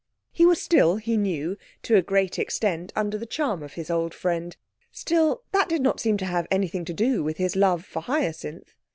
He 0.31 0.47
was 0.47 0.59
still, 0.59 0.95
he 0.95 1.15
knew, 1.15 1.57
to 1.83 1.95
a 1.95 2.01
great 2.01 2.39
extent 2.39 2.91
under 2.95 3.19
the 3.19 3.27
charm 3.27 3.61
of 3.61 3.73
his 3.73 3.91
old 3.91 4.15
friend. 4.15 4.57
Still, 4.91 5.43
that 5.51 5.69
did 5.69 5.83
not 5.83 5.99
seem 5.99 6.17
to 6.17 6.25
have 6.25 6.47
anything 6.49 6.83
to 6.85 6.93
do 6.95 7.23
with 7.23 7.37
his 7.37 7.55
love 7.55 7.85
for 7.85 8.01
Hyacinth. 8.01 8.73